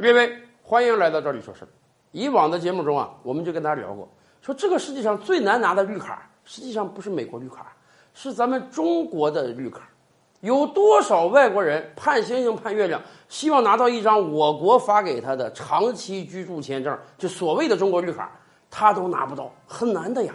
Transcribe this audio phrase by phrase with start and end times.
[0.00, 0.32] 各位，
[0.62, 1.68] 欢迎来到这里说事儿。
[2.12, 4.08] 以往的节目中啊，我们就跟大家聊过，
[4.40, 7.74] 说这个世界上最难拿的绿卡，实际上不是美国绿卡，
[8.14, 9.80] 是咱们中国的绿卡。
[10.40, 18.30] 有多少外国人盼星星盼月亮，希望拿到一张我国发给他的长期居住签证，就所谓的中国绿卡，
[18.70, 20.32] 他都拿不到，很难的呀。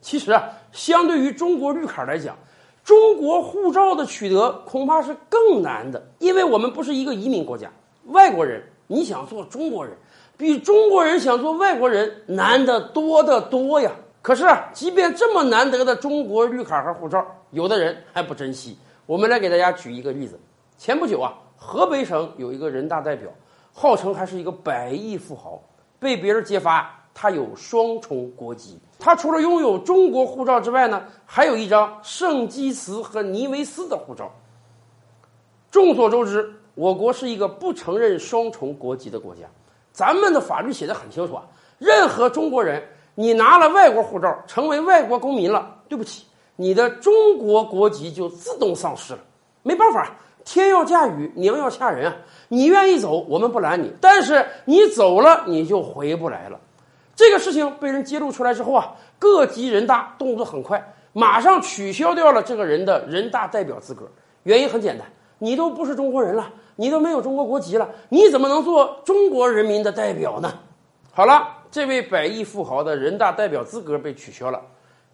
[0.00, 2.36] 其实啊，相对于中国绿卡来讲，
[2.82, 7.70] 中国护照的取得恐怕是更难的，因为我们不是一个移民国家。
[8.06, 9.96] 外国人你想做中国人，
[10.36, 13.90] 比中国人想做外国人难得多得多呀。
[14.20, 18.76] 可是，即便这么难得的中国绿卡和护照，有的人还不珍惜。
[19.06, 20.40] 我们来给大家举一个例子。
[20.78, 23.30] 前不久啊，河北省有一个人大代表，
[23.72, 25.62] 号称还是一个百亿富豪，
[25.98, 28.78] 被别人揭发他有双重国籍。
[28.98, 34.32] 他除了拥有中国护照之外呢，还有一张圣基茨和尼维斯的护照。
[35.70, 39.42] 众所周知，我国是一个不承认双重国籍的国家。
[39.92, 41.44] 咱们的法律写的很清楚啊，
[41.78, 42.82] 任何中国人，
[43.14, 46.24] 你拿了外国护照，成为外国公民了，对不起。
[46.56, 49.20] 你的中国国籍就自动丧失了，
[49.62, 52.16] 没办法，天要下雨，娘要嫁人啊！
[52.48, 56.60] 你愿意走，我们不拦你，但是你走了，你就回不来了。
[57.16, 64.08] 这个事情被人揭露出来之后啊，各级人大动作很快，马上取消掉了这个人的人大代表资格。
[64.42, 65.06] 原因很简单，
[65.38, 70.52] 你都不是中国人了，你都没有中国国籍了，你怎么能做中国人民的代表呢？
[71.12, 74.60] 好了，这位百亿富豪的人大代表资格被取消了。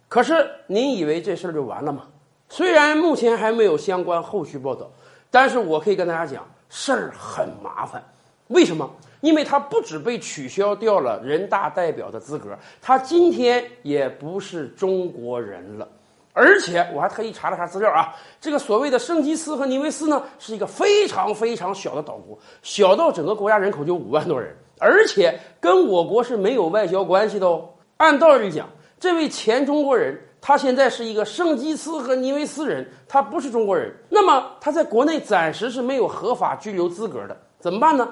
[0.07, 2.03] 可是您以为这事儿就完了吗？
[2.49, 4.89] 虽然目前还没有相关后续报道，
[5.29, 8.03] 但是我可以跟大家讲，事儿很麻烦。
[8.47, 8.89] 为什么？
[9.21, 15.87] 因为他不止被取消掉了人大代表的资格，他今天也不是中国人了。
[16.33, 27.69] 而且我还特意查了查资料啊，这个所谓的圣基斯和尼维斯呢，是一个非常非常小的岛国，小到整个国家人口就五万多人，而且跟我国是没有外交关系的哦。
[27.97, 28.67] 按道理讲。
[28.99, 33.91] 这位前中国人，他现在是一个圣基斯和尼维斯人，他不是中国人。
[34.09, 38.07] 那么他在国内暂时是没有合法居留资格的，怎么办呢？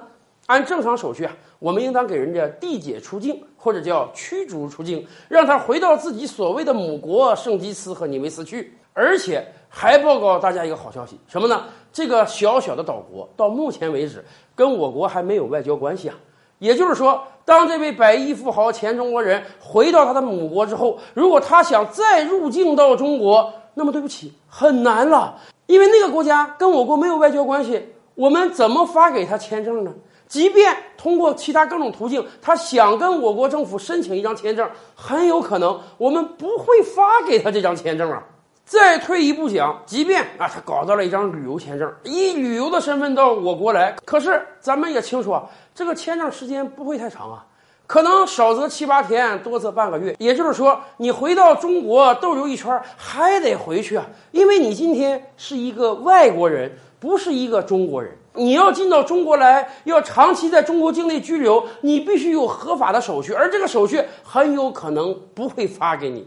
[0.50, 8.74] 按正常手续啊，我们应当给人家递解出境，或者叫驱逐出境，让他回到自己所谓的母国圣基斯和尼维斯去。
[8.94, 11.66] 而且还报告大家一个好消息，什么呢？
[11.94, 16.16] 这个小小的岛国到目前为止跟我国还没有外交关系啊。
[16.58, 29.94] 也就是说，当这位百亿富豪前中国人回到他的母国之后，如果他想再入境到中国，那么对不起，很难了，因为那个国家跟我国没有外交关系，我们怎么发给他签证呢？
[30.30, 38.24] 即便通过其他各种途径，他想跟我国政府申请一张签证，很有可能我们不会发给他这张签证啊。
[38.64, 47.44] 再退一步讲，即便啊，他搞到了一张旅游签证，以旅游的身份到我国来，可是咱们也清楚啊，这个签证时间不会太长啊，
[47.88, 50.16] 可能少则七八天，多则半个月。
[50.20, 58.16] 也就是说，你回到中国逗留一圈还得回去啊，因为你今天是一个外国人，不是一个中国人。
[58.34, 66.26] 你要进到中国来，要长期在中国境内居留，你必须有合法的手续，而这个手续很有可能不会发给你。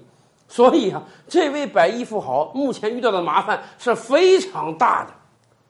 [0.48, 5.12] 所以啊，这位百亿富豪目前遇到的麻烦是非常大的。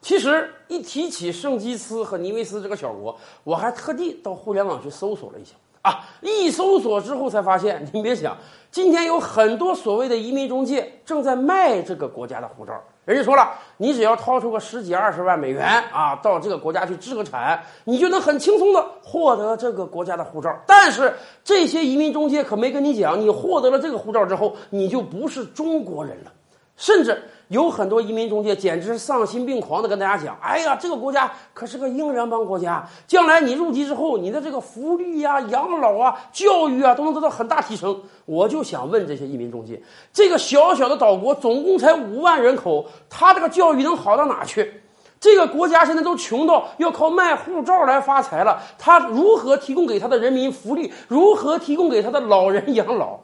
[0.01, 5.53] 其实一提起圣基斯和尼维斯这个小国，我还特地到互联网去搜索了一下。
[5.83, 6.01] 啊！
[6.21, 8.37] 一搜索之后才发现， 你别想，
[8.71, 12.73] 今天有很多所谓的移民中介正在卖这个国家的护照。
[13.05, 20.57] 人家说了，你只要掏出个十几二十万美元啊，到这个国家去置个产，你就能很轻松的获得这个国家的护照。
[20.69, 21.13] 但是
[21.43, 26.31] 这些移民中介可没跟你讲，你获得了这个护照之后，你就不是中国人了，
[26.77, 27.23] 甚至。
[27.49, 39.83] 有很多移民中介简直是丧心病狂的跟大家讲：“哎呀，这个国家可是个英联邦国家，将来你入籍之后，你的这个福利呀、养老啊、教育啊都能得到很大提升。”我就想问这些移民中介：
[40.15, 44.81] 这个小小的岛国总共才五万人口，他这个教育能好到哪去？
[45.21, 50.91] 这个国家现在都穷到要靠卖护照来发财了，他如何提供给他的人民福利？
[51.07, 53.19] 如何提供给他的老人养老？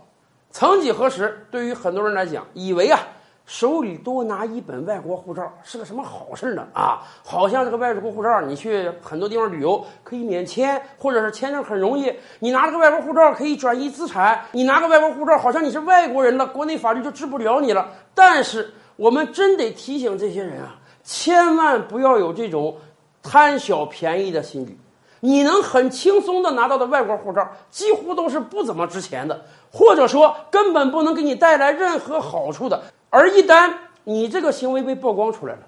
[0.50, 3.00] 曾几何时，对于很多人来讲，以为啊。
[3.48, 6.68] 手里多拿一本外国护照是个什么好事呢？
[6.74, 12.12] 啊，好像这个外国护照，你去很多地方旅游可以免签，或者是签证很容易。
[12.40, 17.88] 你拿这个外国护照可以转移资产，你拿个外国护照，好像你是外国人了，国内法律就治不了你了。
[18.14, 22.76] 但是我们真得提醒这些人啊，千万不要有这种
[23.22, 24.78] 贪小便宜的心理。
[25.20, 29.42] 你能很轻松的拿到的外国护照，几乎都是不怎么值钱的，
[29.72, 32.82] 或者说根本不能给你带来任何好处的。
[33.10, 33.72] 而一旦
[34.04, 35.60] 你这个行为被曝光出来了，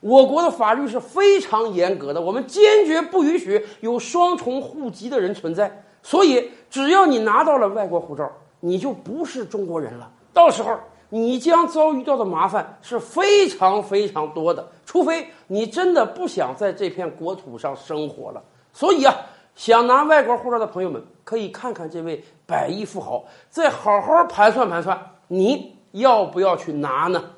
[0.00, 5.82] 我国的法律是非常严格的，我们坚决不允许有双重户籍的人存在。
[6.02, 8.30] 所以，只要你拿到了外国护照，
[8.60, 10.10] 你就不是中国人了。
[10.34, 18.42] 到时候，你将遭遇到的麻烦是非常非常多的，除非你真的不想在这片国土上生活了。
[18.72, 19.14] 所以啊，
[19.54, 27.33] 想拿外国护照的朋友们，可以看看这位百亿富豪，再好好盘算盘算，你要不要去拿呢？